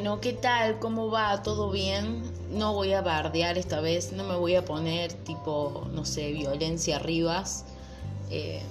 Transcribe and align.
bueno, 0.00 0.18
¿qué 0.22 0.32
tal? 0.32 0.78
¿Cómo 0.78 1.10
va? 1.10 1.42
¿Todo 1.42 1.70
bien? 1.70 2.22
No 2.50 2.72
voy 2.72 2.94
a 2.94 3.02
bardear 3.02 3.58
esta 3.58 3.82
vez, 3.82 4.12
no 4.12 4.24
me 4.24 4.34
voy 4.34 4.54
a 4.54 4.64
poner 4.64 5.12
tipo, 5.12 5.86
no 5.92 6.06
sé, 6.06 6.32
violencia 6.32 6.96
arribas. 6.96 7.66
Eh, 8.30 8.62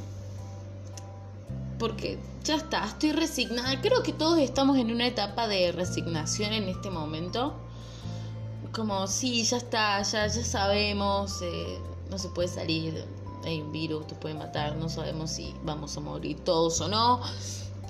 porque 1.77 2.17
ya 2.43 2.55
está, 2.55 2.83
estoy 2.83 3.11
resignada. 3.11 3.79
Creo 3.79 4.01
que 4.01 4.11
todos 4.11 4.39
estamos 4.39 4.79
en 4.79 4.91
una 4.91 5.05
etapa 5.05 5.47
de 5.47 5.71
resignación 5.71 6.51
en 6.51 6.67
este 6.67 6.89
momento. 6.89 7.53
Como, 8.73 9.05
sí, 9.05 9.43
ya 9.43 9.57
está, 9.57 10.01
ya, 10.01 10.25
ya 10.25 10.43
sabemos, 10.43 11.43
eh, 11.43 11.77
no 12.09 12.17
se 12.17 12.29
puede 12.29 12.47
salir, 12.47 13.05
hay 13.45 13.61
un 13.61 13.71
virus, 13.71 14.07
te 14.07 14.15
puede 14.15 14.33
matar, 14.33 14.77
no 14.77 14.89
sabemos 14.89 15.29
si 15.29 15.53
vamos 15.61 15.95
a 15.95 15.99
morir 15.99 16.39
todos 16.43 16.81
o 16.81 16.87
no. 16.87 17.21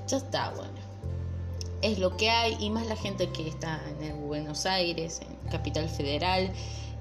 Ya 0.09 0.17
está, 0.17 0.49
bueno 0.57 0.88
es 1.81 1.99
lo 1.99 2.17
que 2.17 2.29
hay 2.29 2.57
y 2.59 2.69
más 2.69 2.87
la 2.87 2.95
gente 2.95 3.29
que 3.29 3.47
está 3.47 3.81
en 4.01 4.27
Buenos 4.27 4.65
Aires, 4.65 5.21
en 5.21 5.49
Capital 5.49 5.89
Federal, 5.89 6.51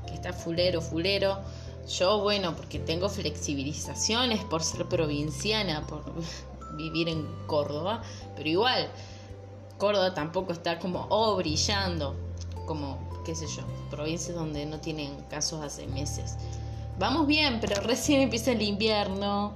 que 0.07 0.15
está 0.15 0.33
fulero, 0.33 0.81
fulero. 0.81 1.39
Yo, 1.89 2.21
bueno, 2.21 2.55
porque 2.55 2.79
tengo 2.79 3.09
flexibilizaciones 3.09 4.45
por 4.45 4.63
ser 4.63 4.87
provinciana, 4.87 5.87
por 5.87 6.05
vivir 6.77 7.09
en 7.09 7.27
Córdoba, 7.47 8.03
pero 8.37 8.49
igual, 8.49 8.89
Córdoba 9.79 10.15
tampoco 10.15 10.53
está 10.53 10.79
como, 10.79 11.07
oh, 11.09 11.37
brillando, 11.37 12.15
como, 12.67 13.23
qué 13.25 13.35
sé 13.35 13.47
yo, 13.47 13.63
provincias 13.91 14.37
donde 14.37 14.67
no 14.67 14.81
tienen 14.81 15.15
casos 15.31 15.65
hace 15.65 15.87
meses. 15.87 16.37
Vamos 16.99 17.27
bien, 17.27 17.59
pero 17.61 17.81
recién 17.83 18.21
empieza 18.21 18.53
el 18.53 18.63
invierno, 18.63 19.55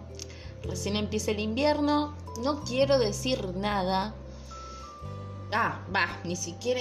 recién 0.62 0.96
empieza 0.96 1.32
el 1.32 1.40
invierno, 1.40 2.16
no 2.42 2.62
quiero 2.64 2.98
decir 2.98 3.54
nada, 3.56 4.14
Ah, 5.52 5.84
va, 5.94 6.18
ni 6.24 6.34
siquiera 6.34 6.80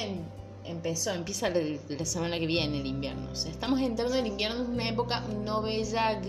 empezó, 0.64 1.11
empieza 1.11 1.50
la, 1.50 2.05
semana 2.05 2.39
que 2.39 2.47
viene 2.47 2.80
el 2.80 2.86
invierno. 2.86 3.30
Estamos 3.33 3.81
entrando 3.81 4.16
en 4.16 4.25
el 4.25 4.31
invierno, 4.31 4.64
es 4.64 4.69
una 4.69 4.88
época 4.88 5.19
no 5.44 5.61
bella. 5.61 6.22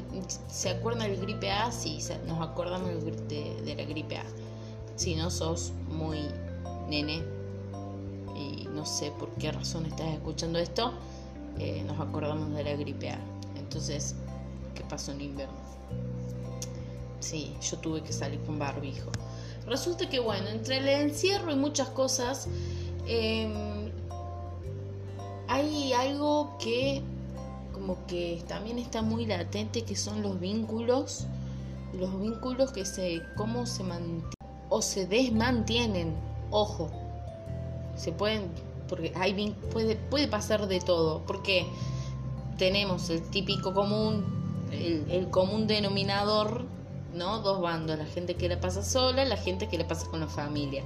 ¿Se 0.48 0.70
acuerdan 0.70 1.09
del 1.09 1.20
gripe 1.20 1.53
A? 1.53 1.70
Sí, 1.70 2.01
nos 2.27 2.41
acordamos 2.41 2.91
de, 3.29 3.75
la 3.77 3.85
gripe 3.85 4.17
A. 4.17 4.25
Si 4.97 5.15
no 5.15 5.31
sos 5.31 5.73
muy 5.89 6.19
nene 6.89 7.23
y 8.35 8.67
no 8.75 8.85
sé 8.87 9.13
por 9.13 9.31
qué 9.35 9.53
razón 9.53 9.87
estás 9.87 10.09
escuchando 10.13 10.59
esto, 10.59 10.95
eh, 11.61 11.85
nos 11.87 12.01
acordamos 12.01 12.53
de 12.57 12.65
la 12.65 12.75
gripe 12.75 13.11
A. 13.11 13.19
Entonces, 13.57 14.17
¿qué 14.75 14.83
pasó 14.83 15.13
en 15.13 15.20
invierno? 15.20 15.55
Sí, 17.20 17.55
yo 17.63 17.79
tuve 17.79 18.03
que 18.03 18.13
salir 18.13 18.41
con 18.41 18.59
barbijo. 18.59 19.13
Resulta 19.67 20.09
que, 20.09 20.19
bueno, 20.19 20.49
entre 20.49 20.79
el 20.79 20.89
encierro 20.89 21.53
y 21.53 21.57
muchas 21.57 21.89
cosas, 21.89 22.49
em, 23.07 23.91
hay 25.49 25.93
algo 25.93 26.57
que 26.59 27.03
como 27.73 28.07
que 28.07 28.43
también 28.47 28.79
está 28.79 29.03
muy 29.03 29.27
latente, 29.27 29.83
que 29.83 29.97
son 29.97 30.23
los 30.23 30.39
vínculos, 30.39 31.27
los 31.93 32.21
vínculos 32.21 32.71
que 32.71 32.85
se, 32.85 33.23
cómo 33.37 33.67
se 33.67 33.83
mantienen 33.83 34.25
o 34.69 34.81
se 34.81 35.07
desmantienen, 35.07 36.15
ojo, 36.51 36.91
se 37.95 38.13
pueden, 38.13 38.49
porque 38.89 39.13
hay, 39.15 39.55
puede, 39.71 39.97
puede 39.97 40.29
pasar 40.29 40.67
de 40.67 40.81
todo, 40.81 41.23
porque 41.27 41.67
tenemos 42.57 43.11
el 43.11 43.23
típico 43.31 43.75
común, 43.75 44.25
el, 44.71 45.05
el 45.11 45.29
común 45.29 45.67
denominador 45.67 46.65
¿no? 47.15 47.41
Dos 47.41 47.61
bandos, 47.61 47.99
la 47.99 48.07
gente 48.07 48.35
que 48.35 48.49
la 48.49 48.61
pasa 48.61 48.83
sola, 48.83 49.25
la 49.25 49.37
gente 49.37 49.69
que 49.69 49.79
la 49.79 49.87
pasa 49.87 50.07
con 50.07 50.21
la 50.21 50.29
familia. 50.29 50.83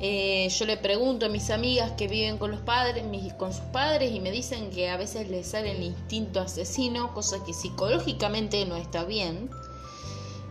Eh, 0.00 0.48
yo 0.50 0.64
le 0.64 0.76
pregunto 0.76 1.26
a 1.26 1.28
mis 1.28 1.50
amigas 1.50 1.92
que 1.92 2.06
viven 2.06 2.38
con 2.38 2.52
los 2.52 2.60
padres, 2.60 3.04
con 3.36 3.52
sus 3.52 3.62
padres, 3.72 4.12
y 4.12 4.20
me 4.20 4.30
dicen 4.30 4.70
que 4.70 4.88
a 4.88 4.96
veces 4.96 5.28
les 5.28 5.48
sale 5.48 5.72
el 5.72 5.82
instinto 5.82 6.40
asesino, 6.40 7.12
cosa 7.14 7.42
que 7.44 7.52
psicológicamente 7.52 8.64
no 8.64 8.76
está 8.76 9.04
bien. 9.04 9.50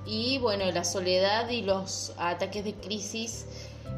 Y 0.06 0.38
bueno, 0.40 0.70
la 0.72 0.84
soledad 0.84 1.50
y 1.50 1.62
los 1.62 2.14
ataques 2.18 2.66
de 2.66 2.74
crisis 2.74 3.46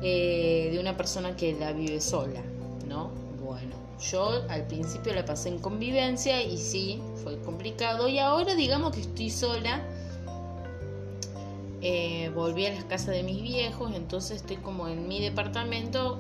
eh, 0.01 0.69
de 0.71 0.79
una 0.79 0.97
persona 0.97 1.35
que 1.35 1.53
la 1.53 1.71
vive 1.71 1.99
sola, 1.99 2.41
¿no? 2.87 3.09
Bueno, 3.43 3.75
yo 4.11 4.43
al 4.49 4.67
principio 4.67 5.13
la 5.13 5.25
pasé 5.25 5.49
en 5.49 5.59
convivencia 5.59 6.41
y 6.43 6.57
sí, 6.57 7.01
fue 7.23 7.39
complicado. 7.41 8.07
Y 8.07 8.19
ahora 8.19 8.53
digamos 8.53 8.93
que 8.93 9.01
estoy 9.01 9.29
sola 9.31 9.83
eh, 11.81 12.29
volví 12.35 12.65
a 12.65 12.73
las 12.73 12.83
casas 12.85 13.15
de 13.15 13.23
mis 13.23 13.41
viejos, 13.41 13.93
entonces 13.95 14.37
estoy 14.37 14.57
como 14.57 14.87
en 14.87 15.07
mi 15.07 15.21
departamento. 15.21 16.19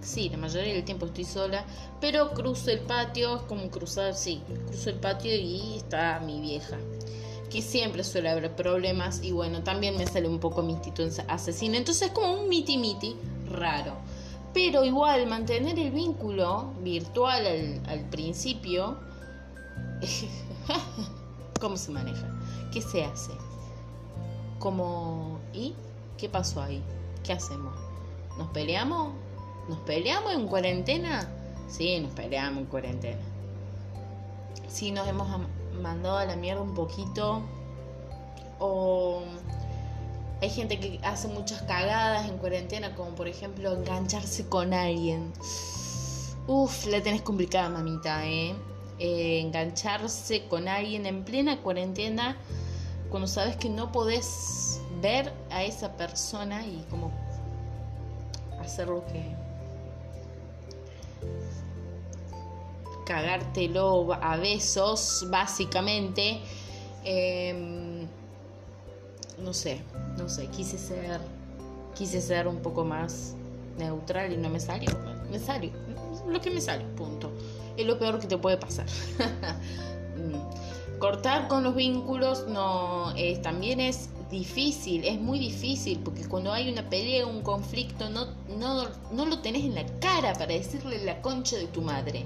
sí, 0.00 0.28
la 0.28 0.36
mayoría 0.36 0.74
del 0.74 0.84
tiempo 0.84 1.06
estoy 1.06 1.24
sola, 1.24 1.64
pero 2.00 2.30
cruzo 2.32 2.70
el 2.70 2.80
patio, 2.80 3.36
es 3.36 3.42
como 3.42 3.70
cruzar, 3.70 4.14
sí, 4.14 4.42
cruzo 4.66 4.90
el 4.90 4.96
patio 4.96 5.34
y 5.34 5.76
está 5.76 6.20
mi 6.20 6.40
vieja. 6.40 6.76
Que 7.50 7.62
siempre 7.62 8.04
suele 8.04 8.28
haber 8.28 8.54
problemas 8.54 9.22
y 9.22 9.32
bueno, 9.32 9.62
también 9.62 9.96
me 9.96 10.06
sale 10.06 10.28
un 10.28 10.38
poco 10.38 10.62
mi 10.62 10.72
instinto 10.72 11.02
asesino. 11.28 11.76
Entonces 11.76 12.08
es 12.08 12.12
como 12.12 12.34
un 12.34 12.48
miti 12.48 12.76
miti 12.76 13.16
raro. 13.50 13.94
Pero 14.52 14.84
igual 14.84 15.26
mantener 15.26 15.78
el 15.78 15.90
vínculo 15.90 16.72
virtual 16.82 17.46
al, 17.46 17.82
al 17.86 18.00
principio, 18.10 18.98
¿cómo 21.60 21.76
se 21.76 21.90
maneja? 21.90 22.28
¿Qué 22.72 22.82
se 22.82 23.04
hace? 23.04 23.32
Como, 24.58 25.38
¿y 25.52 25.74
qué 26.16 26.28
pasó 26.28 26.62
ahí? 26.62 26.82
¿Qué 27.24 27.32
hacemos? 27.32 27.74
¿Nos 28.36 28.48
peleamos? 28.48 29.12
¿Nos 29.68 29.78
peleamos 29.80 30.32
en 30.32 30.46
cuarentena? 30.46 31.28
Sí, 31.68 32.00
nos 32.00 32.12
peleamos 32.12 32.60
en 32.60 32.66
cuarentena. 32.66 33.20
Sí, 34.68 34.90
nos 34.92 35.06
hemos 35.08 35.28
mandado 35.80 36.18
a 36.18 36.24
la 36.24 36.36
mierda 36.36 36.62
un 36.62 36.74
poquito. 36.74 37.42
O 38.58 39.22
hay 40.40 40.50
gente 40.50 40.80
que 40.80 41.00
hace 41.02 41.28
muchas 41.28 41.62
cagadas 41.62 42.28
en 42.28 42.38
cuarentena, 42.38 42.94
como 42.94 43.10
por 43.10 43.28
ejemplo 43.28 43.72
engancharse 43.72 44.48
con 44.48 44.72
alguien. 44.72 45.32
Uf, 46.46 46.86
la 46.86 47.02
tenés 47.02 47.22
complicada, 47.22 47.68
mamita, 47.68 48.26
¿eh? 48.26 48.54
eh 48.98 49.40
engancharse 49.40 50.46
con 50.46 50.66
alguien 50.66 51.06
en 51.06 51.24
plena 51.24 51.60
cuarentena 51.60 52.36
cuando 53.10 53.26
sabes 53.26 53.56
que 53.56 53.68
no 53.68 53.90
podés 53.92 54.80
ver 55.00 55.32
a 55.50 55.64
esa 55.64 55.96
persona 55.96 56.66
y 56.66 56.84
como 56.90 57.12
hacer 58.60 58.88
lo 58.88 59.04
que 59.06 59.34
cagártelo 63.06 64.12
a 64.12 64.36
besos 64.36 65.26
básicamente 65.30 66.40
em, 67.04 68.06
no 69.38 69.54
sé 69.54 69.80
no 70.18 70.28
sé 70.28 70.48
quise 70.48 70.76
ser 70.76 71.20
quise 71.94 72.20
ser 72.20 72.46
un 72.46 72.60
poco 72.60 72.84
más 72.84 73.34
neutral 73.78 74.32
y 74.32 74.36
no 74.36 74.50
me 74.50 74.60
salió 74.60 74.90
me 75.30 75.38
salió 75.38 75.72
lo 76.26 76.40
que 76.40 76.50
me 76.50 76.60
salió 76.60 76.86
punto. 76.96 77.30
Es 77.76 77.86
lo 77.86 77.98
peor 77.98 78.18
que 78.18 78.26
te 78.26 78.36
puede 78.36 78.56
pasar 78.56 78.86
cortar 80.98 81.48
con 81.48 81.64
los 81.64 81.74
vínculos 81.74 82.46
no 82.48 83.12
también 83.42 83.80
es 83.80 84.10
difícil, 84.30 85.04
es 85.04 85.18
muy 85.18 85.38
difícil, 85.38 86.00
porque 86.00 86.26
cuando 86.26 86.52
hay 86.52 86.70
una 86.70 86.88
pelea, 86.88 87.26
un 87.26 87.42
conflicto, 87.42 88.10
no, 88.10 88.26
no, 88.58 88.88
no 89.12 89.26
lo 89.26 89.38
tenés 89.40 89.64
en 89.64 89.74
la 89.74 89.86
cara 90.00 90.34
para 90.34 90.52
decirle 90.52 91.04
la 91.04 91.20
concha 91.22 91.56
de 91.56 91.66
tu 91.66 91.82
madre. 91.82 92.24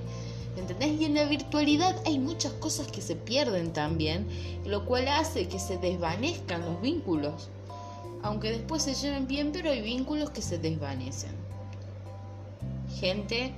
¿Entendés? 0.56 1.00
Y 1.00 1.06
en 1.06 1.14
la 1.14 1.24
virtualidad 1.24 1.96
hay 2.04 2.18
muchas 2.18 2.52
cosas 2.54 2.86
que 2.88 3.00
se 3.00 3.16
pierden 3.16 3.72
también, 3.72 4.26
lo 4.66 4.84
cual 4.84 5.08
hace 5.08 5.48
que 5.48 5.58
se 5.58 5.78
desvanezcan 5.78 6.62
los 6.62 6.80
vínculos. 6.82 7.48
Aunque 8.22 8.50
después 8.50 8.82
se 8.82 8.94
lleven 8.94 9.26
bien, 9.26 9.50
pero 9.52 9.70
hay 9.70 9.80
vínculos 9.80 10.30
que 10.30 10.42
se 10.42 10.58
desvanecen. 10.58 11.32
Gente, 13.00 13.54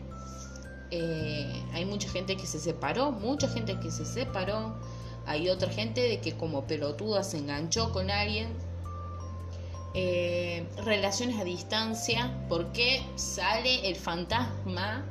eh, 0.91 1.63
hay 1.73 1.85
mucha 1.85 2.09
gente 2.09 2.37
que 2.37 2.47
se 2.47 2.61
separó, 2.61 3.11
mucha 3.11 3.49
gente 3.49 3.79
que 3.81 3.91
se 3.91 4.05
separó 4.05 4.77
hay 5.27 5.49
otra 5.49 5.71
gente 5.71 6.01
de 6.01 6.21
que 6.21 6.37
como 6.37 6.65
pelotuda 6.65 7.25
se 7.25 7.39
enganchó 7.39 7.93
con 7.93 8.11
alguien. 8.11 8.49
Eh, 9.97 10.67
relaciones 10.85 11.39
a 11.39 11.45
distancia, 11.45 12.45
porque 12.49 13.01
sale 13.15 13.89
el 13.89 13.95
fantasma, 13.95 15.07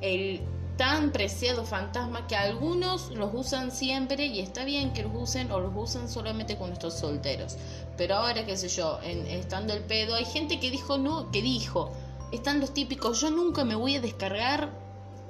el 0.00 0.40
tan 0.76 1.10
preciado 1.10 1.64
fantasma 1.64 2.26
que 2.26 2.36
algunos 2.36 3.10
los 3.10 3.30
usan 3.32 3.70
siempre 3.70 4.26
y 4.26 4.40
está 4.40 4.64
bien 4.64 4.92
que 4.92 5.02
los 5.02 5.12
usen 5.14 5.50
o 5.50 5.60
los 5.60 5.72
usan 5.74 6.08
solamente 6.08 6.56
con 6.56 6.72
estos 6.72 6.94
solteros. 6.94 7.56
Pero 7.96 8.16
ahora, 8.16 8.44
qué 8.44 8.56
sé 8.56 8.68
yo, 8.68 8.98
en, 9.02 9.26
estando 9.26 9.72
el 9.72 9.84
pedo, 9.84 10.16
hay 10.16 10.24
gente 10.24 10.60
que 10.60 10.70
dijo, 10.70 10.98
no, 10.98 11.30
que 11.30 11.40
dijo, 11.40 11.92
están 12.32 12.60
los 12.60 12.74
típicos, 12.74 13.20
yo 13.20 13.30
nunca 13.30 13.64
me 13.64 13.74
voy 13.74 13.96
a 13.96 14.00
descargar 14.00 14.70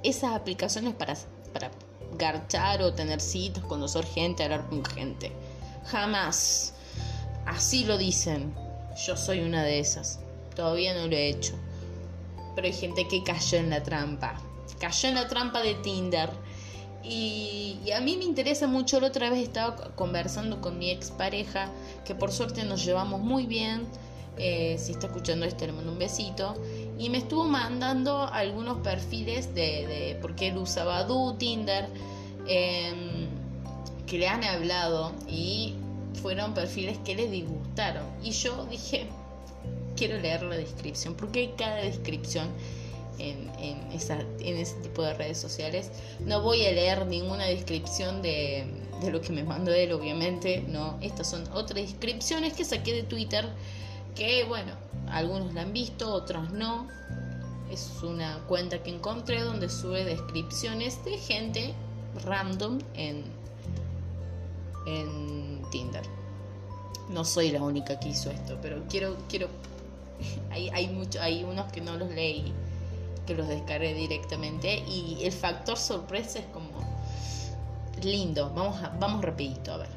esas 0.03 0.35
aplicaciones 0.35 0.95
para, 0.95 1.15
para 1.53 1.71
garchar 2.17 2.83
o 2.83 2.93
tener 2.95 3.21
citas, 3.21 3.65
conocer 3.65 4.05
gente, 4.05 4.45
hablar 4.45 4.67
con 4.69 4.85
gente. 4.85 5.33
Jamás. 5.87 6.75
Así 7.47 7.85
lo 7.85 7.99
dicen. 7.99 8.55
Yo 9.07 9.17
soy 9.17 9.41
una 9.41 9.63
de 9.63 9.79
esas. 9.79 10.21
Todavía 10.55 10.95
no 10.95 11.07
lo 11.07 11.17
he 11.17 11.29
hecho. 11.29 11.55
pero 12.55 12.67
hay 12.67 12.73
gente 12.73 13.07
que 13.07 13.23
cayó 13.23 13.59
en 13.59 13.71
la 13.71 13.83
trampa. 13.83 14.41
Cayó 14.81 15.11
en 15.11 15.15
la 15.15 15.29
trampa 15.29 15.61
de 15.63 15.75
Tinder. 15.75 16.31
Y, 17.09 17.79
a 17.95 18.01
mí 18.01 18.17
me 18.17 18.25
interesa 18.25 18.67
mucho, 18.67 18.99
la 18.99 19.09
otra 19.09 19.31
vez 19.31 19.41
estaba 19.41 19.77
conversando 19.95 20.61
con 20.61 20.79
mi 20.79 20.91
expareja, 20.91 21.71
que 22.05 22.17
por 22.17 22.33
suerte 22.33 22.65
nos 22.65 22.85
llevamos 22.85 23.21
muy 23.21 23.47
bien. 23.47 23.87
Eh, 24.39 24.77
si 24.79 24.93
está 24.93 25.07
escuchando 25.07 25.47
esto, 25.47 25.67
le 25.67 25.73
mando 25.73 25.93
un 25.93 25.99
besito. 25.99 26.55
Y 26.99 27.11
me 27.11 27.19
estuvo 27.19 27.45
mandando 27.45 28.27
algunos 28.33 28.79
perfiles 28.79 29.55
de, 29.55 29.87
de 29.87 30.19
porque 30.23 30.49
él 30.49 30.57
usaba 30.57 31.05
Du, 31.05 31.35
Tinder, 31.35 31.89
em, 32.47 33.29
que 34.07 34.19
le 34.19 34.29
han 34.29 34.45
hablado 34.45 35.13
y 35.29 35.75
fueron 36.23 36.55
perfiles 36.55 36.99
que 37.05 37.15
le 37.15 37.29
disgustaron. 37.29 38.05
Y 38.23 38.31
yo 38.31 38.65
dije, 38.67 39.07
quiero 39.97 40.19
leer 40.19 40.43
la 40.43 40.57
descripción, 40.57 41.15
porque 41.15 41.41
hay 41.41 41.55
cada 41.57 41.77
descripción 41.77 42.49
en, 43.19 43.51
en, 43.59 43.93
esa, 43.93 44.21
en 44.21 44.57
ese 44.57 44.77
tipo 44.81 45.03
de 45.03 45.15
redes 45.15 45.39
sociales. 45.39 45.91
No 46.21 46.43
voy 46.43 46.65
a 46.65 46.73
leer 46.73 47.07
ninguna 47.07 47.45
descripción 47.45 48.23
de, 48.23 48.65
de 49.01 49.11
lo 49.11 49.21
que 49.21 49.33
me 49.33 49.43
mandó 49.43 49.73
él, 49.73 49.93
obviamente, 49.93 50.65
no. 50.69 50.99
Estas 51.01 51.31
son 51.31 51.45
otras 51.53 51.83
descripciones 51.83 52.53
que 52.53 52.65
saqué 52.65 52.95
de 52.95 53.03
Twitter, 53.03 53.47
que 54.17 54.45
bueno, 54.45 54.73
algunos 55.09 55.55
la 55.55 55.63
han 55.63 55.73
visto, 55.73 56.13
otros 56.13 56.51
no. 56.51 56.89
Es 57.71 58.03
una 58.03 58.39
cuenta 58.47 58.83
que 58.83 58.91
encontré 58.91 59.43
donde 59.43 59.69
sube 59.69 60.05
descripciones 60.05 61.05
de 61.05 61.19
gente 61.19 61.75
random 62.25 62.79
en, 62.95 63.25
en 64.87 65.63
Tinder. 65.71 66.03
No 67.11 67.25
soy 67.25 67.51
la 67.51 67.63
única 67.63 68.01
que 68.01 68.09
hizo 68.09 68.31
esto, 68.31 68.59
pero 68.61 68.83
quiero, 68.89 69.17
quiero. 69.29 69.49
Hay, 70.51 70.71
hay, 70.71 71.09
hay 71.21 71.45
unos 71.45 71.71
que 71.71 71.83
no 71.83 71.99
los 71.99 72.09
leí, 72.09 72.51
que 73.27 73.35
los 73.35 73.47
descargué 73.49 73.93
directamente. 73.93 74.79
Y 74.89 75.19
el 75.25 75.33
factor 75.33 75.77
sorpresa 75.77 76.39
es 76.39 76.47
como 76.47 76.71
lindo. 78.03 78.51
Vamos, 78.55 78.83
a, 78.83 78.89
vamos 78.99 79.23
rapidito, 79.23 79.73
a 79.73 79.77
ver. 79.77 79.91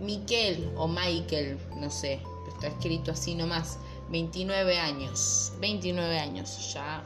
Miquel 0.00 0.72
o 0.76 0.88
Michael, 0.88 1.58
no 1.76 1.90
sé, 1.90 2.20
está 2.58 2.66
escrito 2.68 3.12
así 3.12 3.34
nomás. 3.34 3.78
29 4.10 4.78
años. 4.78 5.52
29 5.60 6.18
años. 6.18 6.74
Ya 6.74 7.04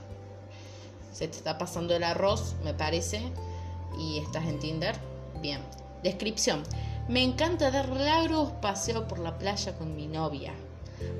se 1.12 1.28
te 1.28 1.37
está 1.37 1.58
pasando 1.58 1.94
el 1.94 2.04
arroz, 2.04 2.54
me 2.64 2.72
parece. 2.72 3.20
Y 3.99 4.19
estás 4.19 4.46
en 4.46 4.58
Tinder. 4.58 4.96
Bien. 5.40 5.60
Descripción. 6.02 6.62
Me 7.08 7.22
encanta 7.22 7.70
dar 7.70 7.88
largos 7.90 8.50
paseos 8.62 9.04
por 9.04 9.19
la 9.19 9.37
playa 9.38 9.76
con 9.76 9.94
mi 9.94 10.06
novia. 10.06 10.54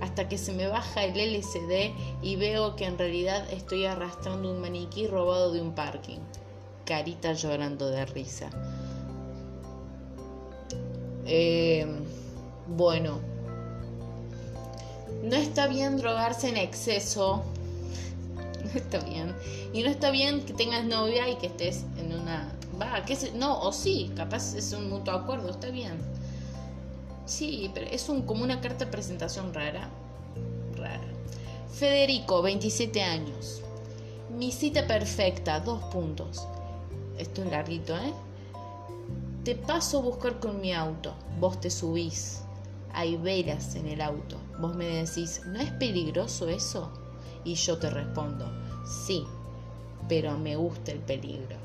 Hasta 0.01 0.29
que 0.29 0.39
se 0.39 0.53
me 0.53 0.67
baja 0.67 1.05
el 1.05 1.19
LCD 1.19 1.93
y 2.23 2.37
veo 2.37 2.77
que 2.77 2.87
en 2.87 2.99
realidad 2.99 3.45
estoy 3.53 3.85
arrastrando 3.85 4.51
un 4.51 4.61
maniquí 4.61 5.07
robado 5.09 5.53
de 5.53 5.61
un 5.61 5.75
parking. 5.75 6.21
Carita 6.87 7.33
llorando 7.33 7.89
de 7.89 8.07
risa. 8.07 8.49
Eh, 11.27 11.87
bueno, 12.69 13.21
no 15.23 15.37
está 15.37 15.67
bien 15.67 15.97
drogarse 15.97 16.49
en 16.49 16.57
exceso. 16.57 17.45
No 18.63 18.79
está 18.79 19.01
bien. 19.01 19.35
Y 19.75 19.83
no 19.83 19.91
está 19.91 20.11
bien 20.11 20.47
que 20.47 20.55
tengas 20.55 20.85
novia 20.85 21.29
y 21.29 21.37
que 21.37 21.49
estés 21.49 21.85
en 21.99 22.15
una... 22.15 22.51
Va, 22.81 23.05
que 23.05 23.19
no, 23.35 23.61
o 23.61 23.73
sí, 23.73 24.11
capaz 24.17 24.55
es 24.55 24.73
un 24.73 24.89
mutuo 24.89 25.13
acuerdo, 25.13 25.51
está 25.51 25.69
bien. 25.69 25.99
Sí, 27.27 27.71
pero 27.75 27.87
es 27.87 28.09
un, 28.09 28.23
como 28.23 28.45
una 28.45 28.61
carta 28.61 28.87
de 28.87 28.91
presentación 28.91 29.53
rara. 29.53 29.91
Rara. 30.77 31.01
Federico, 31.75 32.41
27 32.41 33.03
años. 33.03 33.61
Mi 34.39 34.53
cita 34.53 34.87
perfecta, 34.87 35.61
dos 35.61 35.83
puntos. 35.85 36.47
Esto 37.19 37.43
es 37.43 37.51
larguito, 37.51 37.95
¿eh? 37.97 38.13
Te 39.45 39.55
paso 39.55 39.99
a 39.99 40.03
buscar 40.03 40.41
con 40.41 40.61
mi 40.61 40.73
auto. 40.73 41.13
Vos 41.41 41.61
te 41.61 41.69
subís 41.69 42.43
hay 42.95 43.17
velas 43.17 43.75
en 43.75 43.87
el 43.89 44.01
auto. 44.01 44.37
Vos 44.59 44.75
me 44.75 44.87
decís, 44.87 45.43
¿no 45.47 45.61
es 45.61 45.71
peligroso 45.73 46.49
eso? 46.49 46.93
Y 47.45 47.55
yo 47.55 47.79
te 47.79 47.91
respondo, 47.91 48.51
sí, 48.85 49.25
pero 50.09 50.39
me 50.39 50.57
gusta 50.57 50.93
el 50.93 51.01
peligro. 51.01 51.57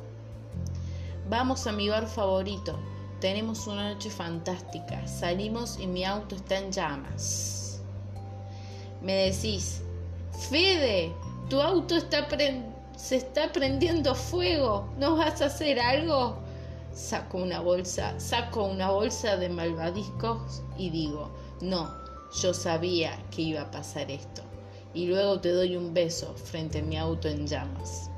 Vamos 1.30 1.68
a 1.68 1.72
mi 1.72 1.90
bar 1.90 2.08
favorito. 2.08 2.80
Tenemos 3.20 3.68
una 3.68 3.94
noche 3.94 4.10
fantástica. 4.10 5.06
Salimos 5.08 5.80
y 5.80 5.88
mi 5.88 6.04
auto 6.06 6.36
está 6.36 6.60
en 6.60 6.72
llamas. 6.72 7.82
Me 9.02 9.14
decís, 9.14 9.82
Fede, 10.50 11.12
tu 11.50 11.60
auto 11.60 11.96
está 11.96 12.28
se 12.96 13.18
está 13.18 13.52
prendiendo 13.52 14.16
fuego. 14.16 14.88
¿No 14.98 15.18
vas 15.18 15.42
a 15.42 15.46
hacer 15.46 15.80
algo? 15.80 16.38
Saco 16.94 17.38
una 17.38 17.60
bolsa, 17.60 18.20
saco 18.20 18.64
una 18.64 18.90
bolsa 18.90 19.38
de 19.38 19.50
malvadiscos 19.50 20.62
y 20.78 20.90
digo, 20.90 21.30
no, 21.62 21.90
yo 22.42 22.54
sabía 22.54 23.18
que 23.32 23.42
iba 23.42 23.62
a 23.62 23.72
pasar 23.72 24.12
esto. 24.12 24.42
Y 24.94 25.08
luego 25.08 25.40
te 25.40 25.52
doy 25.52 25.76
un 25.76 25.94
beso 25.94 26.34
frente 26.34 26.80
a 26.80 26.84
mi 26.84 26.98
auto 26.98 27.28
en 27.28 27.46
llamas. 27.48 28.10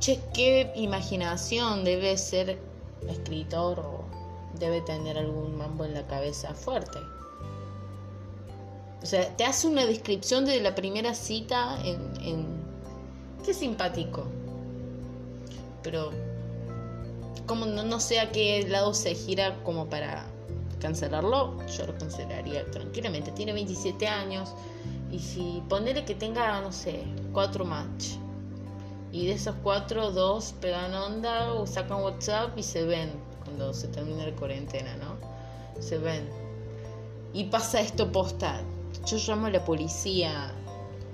Che, 0.00 0.20
qué 0.32 0.72
imaginación 0.76 1.84
debe 1.84 2.16
ser 2.16 2.58
escritor 3.08 3.80
o 3.80 4.04
debe 4.58 4.80
tener 4.80 5.18
algún 5.18 5.56
mambo 5.56 5.84
en 5.84 5.94
la 5.94 6.06
cabeza 6.06 6.54
fuerte. 6.54 6.98
O 9.02 9.06
sea, 9.06 9.36
te 9.36 9.44
hace 9.44 9.66
una 9.68 9.84
descripción 9.84 10.44
de 10.44 10.60
la 10.60 10.74
primera 10.74 11.14
cita 11.14 11.78
en... 11.84 11.98
en... 12.22 12.66
Qué 13.44 13.54
simpático 13.54 14.26
pero 15.86 16.10
como 17.46 17.64
no, 17.64 18.00
sé 18.00 18.18
a 18.18 18.32
qué 18.32 18.66
lado 18.68 18.92
se 18.92 19.14
gira 19.14 19.62
como 19.62 19.88
para 19.88 20.26
cancelarlo, 20.80 21.64
yo 21.68 21.86
lo 21.86 21.96
cancelaría 21.96 22.68
tranquilamente. 22.72 23.30
Tiene 23.30 23.52
27 23.52 24.08
años 24.08 24.52
y 25.12 25.20
si 25.20 25.62
ponerle 25.68 26.04
que 26.04 26.16
tenga, 26.16 26.60
no 26.60 26.72
sé, 26.72 27.04
cuatro 27.32 27.64
match 27.64 28.16
y 29.12 29.26
de 29.26 29.34
esos 29.34 29.54
cuatro, 29.62 30.10
dos 30.10 30.56
pegan 30.60 30.92
onda 30.92 31.52
o 31.52 31.68
sacan 31.68 32.02
WhatsApp 32.02 32.58
y 32.58 32.64
se 32.64 32.82
ven 32.82 33.12
cuando 33.44 33.72
se 33.72 33.86
termina 33.86 34.26
la 34.26 34.34
cuarentena, 34.34 34.96
¿no? 34.96 35.14
Se 35.80 35.98
ven. 35.98 36.28
Y 37.32 37.44
pasa 37.44 37.80
esto 37.80 38.10
posta. 38.10 38.60
Yo 39.06 39.18
llamo 39.18 39.46
a 39.46 39.50
la 39.50 39.64
policía 39.64 40.52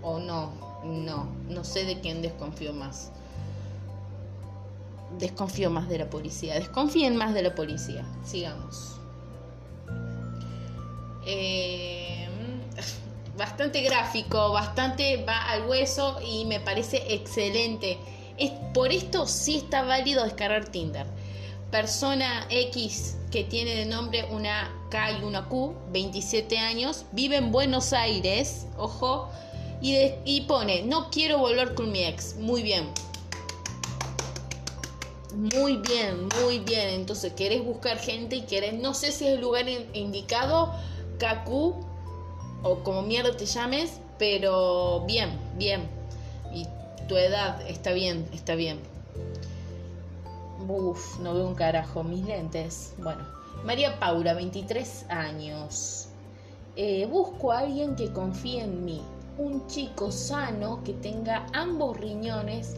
o 0.01 0.19
no, 0.19 0.51
no, 0.83 1.27
no 1.51 1.63
sé 1.63 1.85
de 1.85 2.01
quién 2.01 2.23
desconfío 2.23 2.73
más 2.73 3.13
desconfío 5.19 5.71
más 5.71 5.89
de 5.89 5.99
la 5.99 6.11
policía. 6.11 6.55
Desconfíen 6.55 7.17
más 7.17 7.35
de 7.35 7.43
la 7.43 7.55
policía. 7.55 8.05
Sigamos. 8.25 8.97
Eh, 11.27 12.29
bastante 13.37 13.83
gráfico, 13.83 14.53
bastante 14.53 15.25
va 15.25 15.51
al 15.51 15.67
hueso 15.67 16.19
y 16.25 16.45
me 16.45 16.61
parece 16.61 17.15
excelente. 17.15 17.99
Es, 18.39 18.51
por 18.75 18.93
esto 18.93 19.27
sí 19.27 19.57
está 19.59 19.83
válido 19.83 20.25
descargar 20.25 20.69
Tinder. 20.69 21.07
Persona 21.71 22.47
X 22.51 23.17
que 23.31 23.45
tiene 23.45 23.75
de 23.75 23.87
nombre 23.87 24.25
una 24.31 24.71
K 24.91 25.19
y 25.19 25.25
una 25.25 25.49
Q, 25.49 25.75
27 25.91 26.59
años, 26.59 27.07
vive 27.13 27.37
en 27.37 27.51
Buenos 27.51 27.95
Aires, 27.95 28.67
ojo, 28.77 29.31
y, 29.81 29.97
y 30.27 30.43
pone, 30.43 30.83
no 30.83 31.11
quiero 31.11 31.39
volver 31.39 31.75
con 31.75 31.91
mi 31.91 32.05
ex. 32.05 32.37
Muy 32.37 32.63
bien, 32.63 32.91
muy 35.35 35.79
bien, 35.79 36.29
muy 36.43 36.59
bien. 36.61 36.89
Entonces, 36.91 37.33
querés 37.33 37.65
buscar 37.65 37.99
gente 37.99 38.37
y 38.37 38.43
querés, 38.43 38.75
no 38.75 38.95
sé 38.95 39.13
si 39.13 39.27
es 39.27 39.35
el 39.35 39.41
lugar 39.41 39.67
indicado, 39.93 40.73
Kaku, 41.19 41.75
o 42.63 42.79
como 42.85 43.03
mierda 43.03 43.37
te 43.37 43.47
llames, 43.47 44.01
pero 44.19 45.05
bien, 45.07 45.39
bien. 45.57 45.89
Y 46.53 46.67
tu 47.09 47.17
edad 47.17 47.61
está 47.69 47.93
bien, 47.93 48.29
está 48.33 48.55
bien. 48.55 48.81
Uf, 50.69 51.19
no 51.21 51.35
veo 51.35 51.47
un 51.47 51.55
carajo, 51.55 52.05
mis 52.05 52.25
lentes. 52.25 52.95
Bueno, 52.99 53.27
María 53.65 53.99
Paula, 53.99 54.35
23 54.35 55.07
años. 55.09 56.09
Eh, 56.77 57.07
busco 57.07 57.53
a 57.53 57.61
alguien 57.61 57.97
que 57.97 58.13
confíe 58.13 58.63
en 58.63 58.85
mí. 58.85 59.03
Un 59.39 59.67
chico 59.67 60.13
sano 60.13 60.83
que 60.85 60.93
tenga 60.95 61.47
ambos 61.53 61.97
riñones 61.97 62.77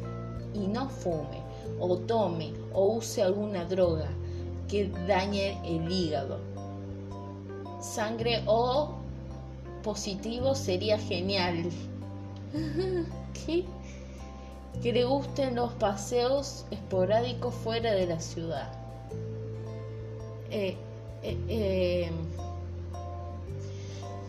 y 0.54 0.66
no 0.68 0.88
fume 0.88 1.43
o 1.78 1.96
tome 1.96 2.52
o 2.72 2.96
use 2.96 3.22
alguna 3.22 3.64
droga 3.64 4.08
que 4.68 4.88
dañe 5.06 5.58
el 5.64 5.90
hígado. 5.90 6.38
Sangre 7.80 8.42
O 8.46 8.94
positivo 9.82 10.54
sería 10.54 10.98
genial. 10.98 11.70
¿Qué? 13.46 13.64
Que 14.82 14.92
le 14.92 15.04
gusten 15.04 15.54
los 15.54 15.72
paseos 15.74 16.64
esporádicos 16.70 17.54
fuera 17.54 17.92
de 17.92 18.06
la 18.06 18.18
ciudad. 18.18 18.72
Eh, 20.50 20.76
eh, 21.22 21.38
eh, 21.48 22.10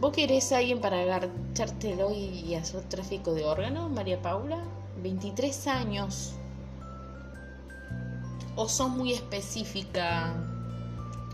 ¿Vos 0.01 0.11
querés 0.11 0.51
a 0.51 0.57
alguien 0.57 0.81
para 0.81 1.01
agachártelo 1.01 2.11
y 2.11 2.53
hacer 2.55 2.81
tráfico 2.83 3.33
de 3.33 3.45
órganos, 3.45 3.89
María 3.89 4.21
Paula? 4.21 4.59
23 5.01 5.67
años. 5.67 6.33
¿O 8.55 8.69
sos 8.69 8.89
muy 8.89 9.11
específica? 9.11 10.33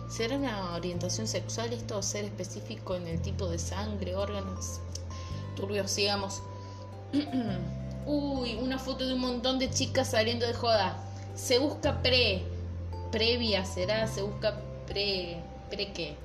¿Será 0.10 0.38
una 0.38 0.74
orientación 0.74 1.28
sexual 1.28 1.72
esto 1.72 1.98
o 1.98 2.02
ser 2.02 2.26
específico 2.26 2.96
en 2.96 3.08
el 3.08 3.22
tipo 3.22 3.48
de 3.48 3.60
sangre, 3.60 4.16
órganos? 4.16 4.80
Turbio, 5.56 5.88
sigamos. 5.88 6.42
Uy, 8.06 8.56
una 8.56 8.80
foto 8.80 9.06
de 9.06 9.14
un 9.14 9.22
montón 9.22 9.60
de 9.60 9.70
chicas 9.70 10.10
saliendo 10.10 10.48
de 10.48 10.54
joda. 10.54 10.98
Se 11.36 11.60
busca 11.60 12.02
pre. 12.02 12.44
Previa 13.12 13.66
será, 13.66 14.08
se 14.08 14.24
busca 14.24 14.60
pre. 14.88 15.44
¿Pre 15.70 15.94
qué? 15.94 16.18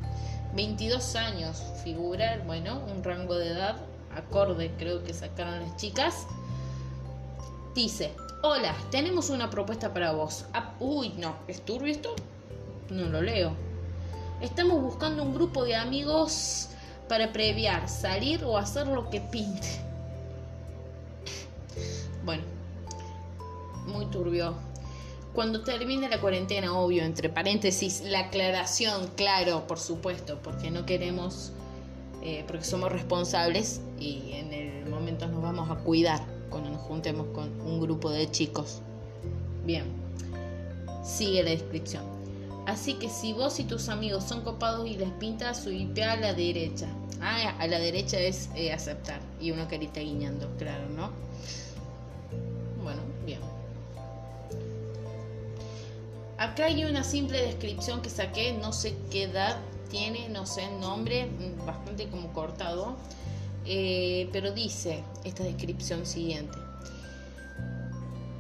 22 0.55 1.15
años. 1.17 1.63
Figura, 1.85 2.43
bueno, 2.47 2.81
un 2.91 3.05
rango 3.05 3.37
de 3.37 3.49
edad 3.49 3.77
acorde, 4.17 4.73
creo 4.79 5.05
que 5.05 5.13
sacaron 5.13 5.61
las 5.61 5.77
chicas. 5.77 6.27
Dice: 7.75 8.13
Hola, 8.49 8.77
tenemos 8.93 9.29
una 9.31 9.51
propuesta 9.51 9.93
para 9.93 10.13
vos. 10.13 10.45
Ah, 10.53 10.73
uy, 10.79 11.09
no, 11.19 11.35
¿es 11.49 11.65
turbio 11.65 11.93
esto? 11.93 12.15
No 12.91 13.09
lo 13.09 13.21
leo. 13.21 13.51
Estamos 14.41 14.81
buscando 14.81 15.25
un 15.25 15.35
grupo 15.35 15.65
de 15.65 15.75
amigos 15.75 16.69
para 17.09 17.33
previar, 17.33 17.89
salir 17.89 18.45
o 18.45 18.57
hacer 18.57 18.87
lo 18.87 19.11
que 19.11 19.21
pinte. 19.21 19.67
Bueno, 22.25 22.45
muy 23.89 24.07
turbio. 24.07 24.55
Cuando 25.35 25.65
termine 25.65 26.09
la 26.09 26.21
cuarentena, 26.21 26.73
obvio, 26.79 27.03
entre 27.03 27.29
paréntesis, 27.29 28.03
la 28.03 28.21
aclaración, 28.21 29.09
claro, 29.17 29.67
por 29.67 29.81
supuesto, 29.81 30.39
porque 30.45 30.71
no 30.71 30.87
queremos, 30.87 31.51
eh, 32.23 32.45
porque 32.47 32.65
somos 32.65 32.93
responsables 32.93 33.81
y 33.99 34.35
en 34.35 34.53
el 34.53 34.87
momento 34.89 35.27
nos 35.27 35.43
vamos 35.43 35.69
a 35.69 35.83
cuidar 35.83 36.36
cuando 36.51 36.71
nos 36.71 36.81
juntemos 36.83 37.27
con 37.35 37.61
un 37.61 37.81
grupo 37.81 38.11
de 38.11 38.31
chicos. 38.31 38.81
Bien, 39.65 39.85
sigue 41.03 41.43
la 41.43 41.51
descripción. 41.51 42.05
Así 42.67 42.95
que 42.95 43.09
si 43.09 43.33
vos 43.33 43.61
y 43.61 43.65
tus 43.65 43.89
amigos 43.89 44.25
son 44.25 44.43
copados 44.43 44.89
y 44.89 44.97
les 44.97 45.11
pintas 45.13 45.63
su 45.63 45.71
IP 45.71 45.99
a 45.99 46.17
la 46.17 46.35
derecha. 46.35 46.89
Ah, 47.21 47.55
a 47.59 47.67
la 47.67 47.79
derecha 47.79 48.19
es 48.19 48.51
eh, 48.55 48.73
aceptar. 48.73 49.21
Y 49.41 49.53
una 49.53 49.69
carita 49.69 50.01
guiñando, 50.01 50.51
claro, 50.59 50.89
¿no? 50.89 51.11
Bueno, 52.83 53.03
bien. 53.25 53.41
Acá 56.39 56.67
hay 56.67 56.85
una 56.85 57.03
simple 57.03 57.41
descripción 57.41 58.03
que 58.03 58.11
saqué, 58.11 58.53
no 58.53 58.73
sé 58.73 58.97
qué 59.11 59.25
edad 59.25 59.59
tiene, 59.91 60.29
no 60.29 60.45
sé 60.45 60.69
nombre, 60.81 61.27
mm, 61.27 61.65
bastante 61.65 62.09
como 62.09 62.33
cortado, 62.33 62.97
eh, 63.67 64.29
pero 64.33 64.53
dice 64.53 65.05
esta 65.25 65.45
descripción 65.45 66.07
siguiente. 66.07 66.59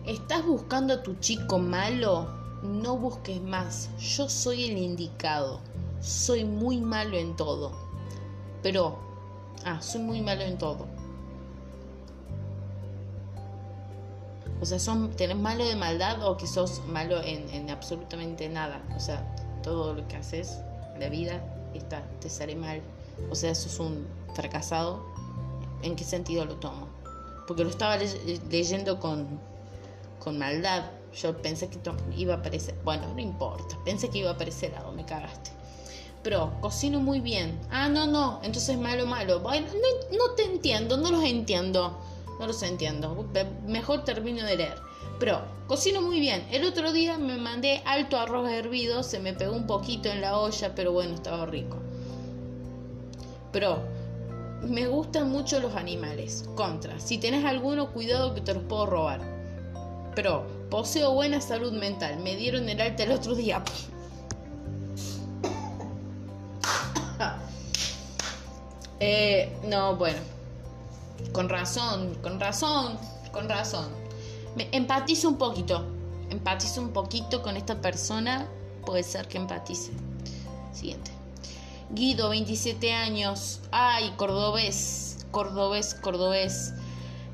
¿Estás 0.06 0.44
buscando 0.46 0.94
a 0.94 1.02
tu 1.02 1.14
chico 1.16 1.58
malo? 1.58 2.28
No 2.62 2.96
busques 2.96 3.40
más, 3.42 3.90
yo 3.98 4.28
soy 4.28 4.64
el 4.64 4.78
indicado, 4.78 5.60
soy 6.00 6.44
muy 6.44 6.80
malo 6.80 7.16
en 7.16 7.36
todo, 7.36 7.72
pero, 8.62 8.98
ah, 9.64 9.80
soy 9.82 10.00
muy 10.00 10.22
malo 10.22 10.42
en 10.42 10.56
todo 10.56 10.86
O 14.60 14.64
sea, 14.64 14.78
son, 14.78 15.10
¿tenés 15.10 15.36
malo 15.36 15.66
de 15.66 15.76
maldad 15.76 16.26
o 16.26 16.36
que 16.36 16.46
sos 16.46 16.82
malo 16.86 17.22
en, 17.22 17.70
absolutamente 17.70 18.48
nada? 18.48 18.82
O 18.96 19.00
sea, 19.00 19.24
todo 19.62 19.92
lo 19.92 20.08
que 20.08 20.16
haces, 20.16 20.58
la 20.98 21.08
vida, 21.08 21.42
está, 21.74 22.02
te 22.20 22.30
sale 22.30 22.56
mal. 22.56 22.80
O 23.30 23.34
sea, 23.34 23.54
sos 23.54 23.78
un 23.78 24.06
fracasado. 24.34 25.04
¿En 25.86 25.94
qué 25.94 26.02
sentido 26.02 26.44
lo 26.44 26.56
tomo? 26.56 26.88
Porque 27.46 27.62
lo 27.62 27.70
estaba 27.70 27.96
leyendo 28.50 28.98
con, 28.98 29.38
con 30.18 30.36
maldad. 30.36 30.90
Yo 31.14 31.40
pensé 31.40 31.68
que 31.68 31.78
iba 32.16 32.34
a 32.34 32.38
aparecer. 32.38 32.74
Bueno, 32.84 33.06
no 33.14 33.20
importa. 33.20 33.78
Pensé 33.84 34.10
que 34.10 34.18
iba 34.18 34.30
a 34.30 34.32
aparecer 34.34 34.74
algo, 34.74 34.90
me 34.90 35.06
cagaste. 35.06 35.52
Pero 36.24 36.52
cocino 36.60 36.98
muy 36.98 37.20
bien. 37.20 37.56
Ah, 37.70 37.88
no, 37.88 38.08
no. 38.08 38.40
Entonces 38.42 38.76
malo, 38.76 39.06
malo. 39.06 39.38
Bueno, 39.40 39.68
no, 39.68 40.18
no 40.18 40.34
te 40.34 40.44
entiendo, 40.44 40.96
no 40.96 41.12
los 41.12 41.22
entiendo. 41.22 41.96
No 42.40 42.46
los 42.48 42.62
entiendo. 42.64 43.24
Mejor 43.66 44.04
termino 44.04 44.44
de 44.44 44.56
leer. 44.56 44.78
Pero 45.20 45.40
cocino 45.68 46.02
muy 46.02 46.18
bien. 46.18 46.44
El 46.50 46.64
otro 46.64 46.92
día 46.92 47.16
me 47.16 47.36
mandé 47.36 47.80
alto 47.86 48.18
arroz 48.18 48.50
hervido. 48.50 49.04
Se 49.04 49.20
me 49.20 49.34
pegó 49.34 49.54
un 49.54 49.68
poquito 49.68 50.08
en 50.08 50.20
la 50.20 50.36
olla, 50.36 50.74
pero 50.74 50.90
bueno, 50.90 51.14
estaba 51.14 51.46
rico. 51.46 51.78
Pero 53.52 53.95
me 54.68 54.86
gustan 54.86 55.30
mucho 55.30 55.60
los 55.60 55.74
animales. 55.74 56.48
Contra. 56.54 56.98
Si 57.00 57.18
tenés 57.18 57.44
alguno, 57.44 57.92
cuidado 57.92 58.34
que 58.34 58.40
te 58.40 58.54
los 58.54 58.62
puedo 58.64 58.86
robar. 58.86 59.20
Pero 60.14 60.46
poseo 60.70 61.12
buena 61.12 61.40
salud 61.40 61.72
mental. 61.72 62.18
Me 62.20 62.36
dieron 62.36 62.68
el 62.68 62.80
alta 62.80 63.02
el 63.04 63.12
otro 63.12 63.34
día. 63.34 63.62
eh, 69.00 69.52
no, 69.64 69.96
bueno 69.96 70.36
con 71.32 71.48
razón, 71.48 72.14
con 72.22 72.40
razón, 72.40 72.98
con 73.32 73.48
razón. 73.48 73.88
Empatizo 74.72 75.28
un 75.28 75.36
poquito, 75.36 75.84
empatizo 76.30 76.80
un 76.80 76.92
poquito 76.92 77.42
con 77.42 77.56
esta 77.56 77.80
persona, 77.80 78.46
puede 78.84 79.02
ser 79.02 79.28
que 79.28 79.38
empatice. 79.38 79.92
Siguiente. 80.72 81.15
Guido, 81.90 82.30
27 82.30 82.92
años. 82.92 83.60
Ay, 83.70 84.12
cordobés, 84.16 85.26
cordobés, 85.30 85.94
cordobés. 85.94 86.72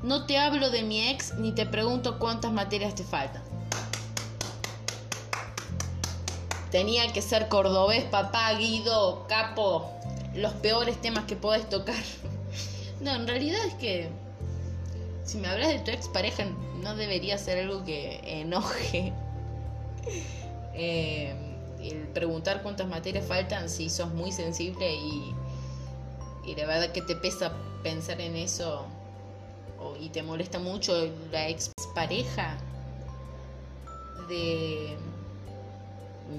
No 0.03 0.25
te 0.25 0.37
hablo 0.37 0.69
de 0.69 0.83
mi 0.83 1.07
ex 1.09 1.33
ni 1.35 1.53
te 1.53 1.65
pregunto 1.65 2.19
cuántas 2.19 2.51
materias 2.51 2.93
te 2.93 3.03
faltan. 3.03 3.41
Tenía 6.69 7.11
que 7.13 7.21
ser 7.21 7.49
cordobés, 7.49 8.03
papá, 8.05 8.53
Guido, 8.53 9.25
capo. 9.27 9.91
Los 10.35 10.53
peores 10.53 10.99
temas 11.01 11.25
que 11.25 11.35
podés 11.35 11.67
tocar. 11.69 12.03
No, 13.01 13.15
en 13.15 13.27
realidad 13.27 13.59
es 13.65 13.73
que 13.75 14.09
si 15.23 15.37
me 15.37 15.47
hablas 15.47 15.69
de 15.69 15.79
tu 15.79 15.91
expareja 15.91 16.45
no 16.81 16.95
debería 16.95 17.37
ser 17.37 17.59
algo 17.59 17.83
que 17.83 18.21
enoje. 18.23 19.13
Eh, 20.75 21.35
el 21.91 22.07
preguntar 22.09 22.61
cuántas 22.63 22.87
materias 22.87 23.25
faltan 23.25 23.69
si 23.69 23.89
sos 23.89 24.13
muy 24.13 24.31
sensible 24.31 24.93
y, 24.93 25.35
y 26.45 26.55
la 26.55 26.65
verdad 26.65 26.91
que 26.91 27.01
te 27.01 27.15
pesa 27.15 27.53
pensar 27.83 28.21
en 28.21 28.35
eso 28.35 28.87
y 29.99 30.09
te 30.09 30.23
molesta 30.23 30.59
mucho 30.59 31.09
la 31.31 31.49
expareja 31.49 32.57
de, 34.27 34.95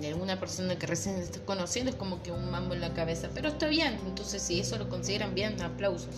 de 0.01 0.09
alguna 0.09 0.39
persona 0.41 0.77
que 0.79 0.87
recién 0.87 1.17
estás 1.17 1.43
conociendo 1.43 1.91
es 1.91 1.97
como 1.97 2.23
que 2.23 2.33
un 2.33 2.51
mambo 2.51 2.75
en 2.75 2.81
la 2.81 2.95
cabeza. 2.95 3.29
Pero 3.35 3.49
está 3.49 3.67
bien, 3.67 3.99
entonces 4.07 4.43
si 4.43 4.61
eso 4.61 4.79
lo 4.79 4.89
consideran 4.89 5.35
bien, 5.35 5.61
aplausos. 5.63 6.15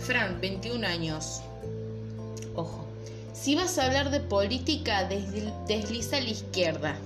Fran, 0.00 0.40
21 0.40 0.86
años. 0.86 1.40
Ojo. 2.54 2.84
Si 3.32 3.54
vas 3.54 3.78
a 3.78 3.86
hablar 3.86 4.10
de 4.10 4.20
política, 4.20 5.08
desliza 5.68 6.16
a 6.16 6.20
la 6.20 6.28
izquierda. 6.28 6.98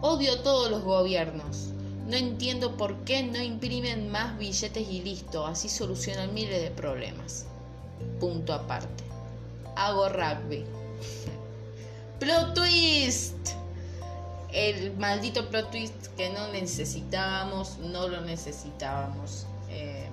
Odio 0.00 0.40
todos 0.42 0.70
los 0.70 0.84
gobiernos. 0.84 1.70
No 2.06 2.16
entiendo 2.16 2.76
por 2.76 2.96
qué 3.04 3.24
no 3.24 3.42
imprimen 3.42 4.10
más 4.10 4.38
billetes 4.38 4.88
y 4.88 5.02
listo. 5.02 5.44
Así 5.44 5.68
solucionan 5.68 6.32
miles 6.34 6.62
de 6.62 6.70
problemas. 6.70 7.46
Punto 8.20 8.54
aparte. 8.54 9.02
Hago 9.74 10.08
rugby. 10.08 10.64
plot 12.20 12.54
twist. 12.54 13.34
El 14.52 14.96
maldito 14.96 15.48
plot 15.48 15.70
twist 15.72 16.06
que 16.16 16.30
no 16.30 16.46
necesitábamos, 16.52 17.78
no 17.78 18.06
lo 18.06 18.20
necesitábamos. 18.20 19.46
Eh, 19.68 20.08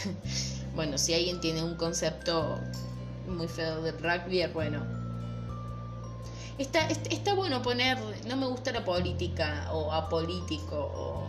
bueno, 0.74 0.96
si 0.96 1.12
alguien 1.12 1.38
tiene 1.40 1.62
un 1.62 1.74
concepto 1.74 2.58
muy 3.28 3.46
feo 3.46 3.82
del 3.82 3.98
rugby, 3.98 4.46
bueno. 4.46 5.01
Está, 6.62 6.86
está, 6.86 7.34
bueno 7.34 7.60
poner, 7.60 7.98
no 8.28 8.36
me 8.36 8.46
gusta 8.46 8.70
la 8.70 8.84
política 8.84 9.68
o 9.72 9.90
apolítico 9.90 10.76
o... 10.76 11.26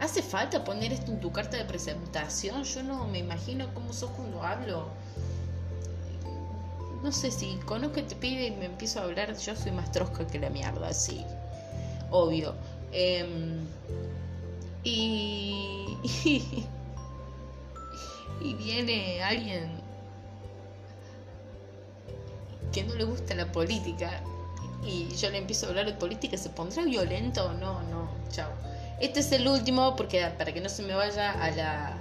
¿Hace 0.00 0.20
falta 0.20 0.64
poner 0.64 0.92
esto 0.92 1.12
en 1.12 1.20
tu 1.20 1.30
carta 1.30 1.56
de 1.56 1.64
presentación? 1.64 2.64
Yo 2.64 2.82
no 2.82 3.06
me 3.06 3.20
imagino 3.20 3.72
cómo 3.72 3.92
sos 3.92 4.10
cuando 4.10 4.42
hablo. 4.42 4.88
No 7.04 7.12
sé 7.12 7.30
si 7.30 7.54
conozco 7.64 7.94
que 7.94 8.02
te 8.02 8.16
pide 8.16 8.48
y 8.48 8.50
me 8.50 8.64
empiezo 8.64 8.98
a 8.98 9.04
hablar, 9.04 9.38
yo 9.38 9.54
soy 9.54 9.70
más 9.70 9.92
trosca 9.92 10.26
que 10.26 10.40
la 10.40 10.50
mierda, 10.50 10.92
sí. 10.92 11.24
Obvio. 12.10 12.54
Em, 12.90 13.64
y... 14.82 15.96
y 18.40 18.54
viene 18.54 19.22
alguien 19.22 19.79
que 22.72 22.84
no 22.84 22.94
le 22.94 23.04
gusta 23.04 23.34
la 23.34 23.50
política 23.50 24.22
y 24.84 25.08
yo 25.16 25.30
le 25.30 25.38
empiezo 25.38 25.66
a 25.66 25.68
hablar 25.70 25.86
de 25.86 25.92
política, 25.92 26.36
¿se 26.36 26.50
pondrá 26.50 26.84
violento? 26.84 27.52
No, 27.54 27.82
no, 27.82 28.08
chao. 28.30 28.50
Este 29.00 29.20
es 29.20 29.32
el 29.32 29.46
último 29.46 29.96
porque 29.96 30.26
para 30.38 30.52
que 30.52 30.60
no 30.60 30.68
se 30.68 30.82
me 30.82 30.94
vaya 30.94 31.32
a 31.32 31.50
la, 31.50 31.98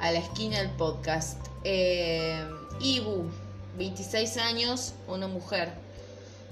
a 0.00 0.12
la 0.12 0.18
esquina 0.18 0.58
del 0.58 0.70
podcast. 0.70 1.38
Eh, 1.64 2.44
Ibu, 2.80 3.24
26 3.76 4.36
años, 4.38 4.94
una 5.06 5.28
mujer. 5.28 5.70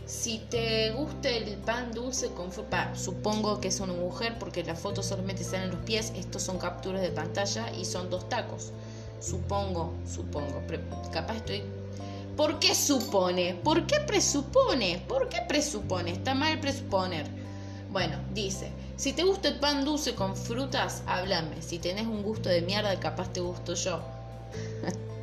Si 0.06 0.38
te 0.50 0.92
gusta 0.92 1.28
el 1.28 1.56
pan 1.56 1.92
dulce 1.92 2.28
con 2.28 2.52
fruta, 2.52 2.94
supongo 2.94 3.60
que 3.60 3.68
es 3.68 3.80
una 3.80 3.92
mujer 3.92 4.36
porque 4.38 4.62
las 4.62 4.78
fotos 4.78 5.06
solamente 5.06 5.42
salen 5.42 5.70
los 5.70 5.80
pies, 5.80 6.12
estos 6.14 6.42
son 6.42 6.58
capturas 6.58 7.02
de 7.02 7.10
pantalla 7.10 7.72
y 7.72 7.84
son 7.84 8.08
dos 8.08 8.28
tacos. 8.28 8.72
Supongo, 9.20 9.92
supongo, 10.06 10.62
capaz 11.12 11.36
estoy... 11.36 11.64
¿Por 12.36 12.58
qué 12.58 12.74
supone? 12.74 13.54
¿Por 13.54 13.86
qué 13.86 14.00
presupone? 14.00 15.02
¿Por 15.08 15.28
qué 15.30 15.40
presupone? 15.48 16.10
Está 16.12 16.34
mal 16.34 16.60
presuponer. 16.60 17.26
Bueno, 17.90 18.18
dice, 18.34 18.70
si 18.96 19.14
te 19.14 19.22
gusta 19.22 19.48
el 19.48 19.58
pan 19.58 19.84
dulce 19.86 20.14
con 20.14 20.36
frutas, 20.36 21.02
háblame. 21.06 21.62
Si 21.62 21.78
tenés 21.78 22.06
un 22.06 22.22
gusto 22.22 22.50
de 22.50 22.60
mierda, 22.60 23.00
capaz 23.00 23.32
te 23.32 23.40
gusto 23.40 23.72
yo. 23.74 24.02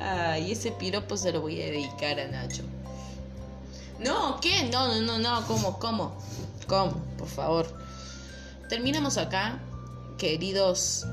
Ay, 0.00 0.52
ese 0.52 0.70
piropo 0.70 1.16
se 1.16 1.32
lo 1.32 1.40
voy 1.40 1.60
a 1.60 1.66
dedicar 1.66 2.20
a 2.20 2.28
Nacho. 2.28 2.62
No, 3.98 4.38
¿qué? 4.40 4.68
No, 4.70 4.86
no, 4.86 5.00
no, 5.00 5.18
no, 5.18 5.44
¿cómo? 5.48 5.80
¿Cómo? 5.80 6.16
¿Cómo? 6.68 6.92
Por 7.16 7.26
favor. 7.26 7.66
Terminamos 8.68 9.18
acá, 9.18 9.58
queridos 10.16 11.04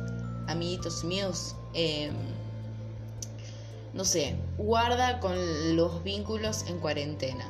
amiguitos 0.48 1.04
míos. 1.04 1.56
Em, 1.74 2.35
no 3.96 4.04
sé, 4.04 4.36
guarda 4.58 5.22
con 5.22 5.36
los 5.78 6.04
vínculos 6.04 6.66
en 6.68 6.80
cuarentena. 6.80 7.50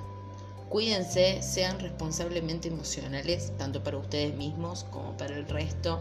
Cuídense, 0.70 1.42
sean 1.42 1.80
responsablemente 1.80 2.68
emocionales, 2.68 3.52
tanto 3.58 3.84
para 3.84 3.98
ustedes 3.98 4.36
mismos 4.36 4.84
como 4.92 5.18
para 5.18 5.36
el 5.36 5.48
resto. 5.48 6.00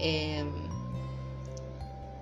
Eh, 0.00 0.44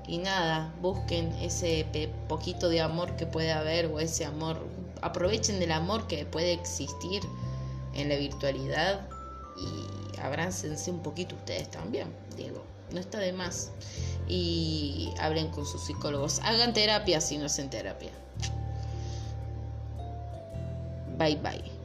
y 0.07 0.19
nada, 0.19 0.75
busquen 0.83 1.33
ese 1.41 1.87
poquito 2.29 2.69
de 2.69 2.83
amor 2.83 3.17
que 3.17 3.25
puede 3.25 3.53
haber 3.53 3.87
o 3.87 3.99
ese 3.99 4.27
amor, 4.27 4.59
aprovechen 5.01 5.59
del 5.59 5.73
amor 5.73 6.07
que 6.07 6.27
puede 6.27 6.53
existir 6.53 7.23
en 7.95 8.11
la 8.11 8.17
virtualidad 8.17 9.09
y 9.57 10.21
abráncense 10.21 10.91
un 10.91 11.03
poquito 11.03 11.35
ustedes 11.35 11.71
también, 11.71 12.09
digo, 12.37 12.63
no 12.91 13.01
está 13.01 13.19
de 13.19 13.33
más. 13.33 13.71
Y 14.29 15.13
hablen 15.19 15.49
con 15.49 15.65
sus 15.65 15.83
psicólogos, 15.83 16.41
hagan 16.45 16.75
terapia 16.75 17.21
si 17.21 17.39
no 17.39 17.47
hacen 17.47 17.71
terapia. 17.71 18.11
Bye 21.19 21.37
bye. 21.37 21.78